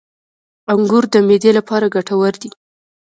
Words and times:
•انګور 0.73 1.03
د 1.13 1.15
معدې 1.27 1.51
لپاره 1.59 1.85
ګټور 1.95 2.33
دي. 2.41 2.49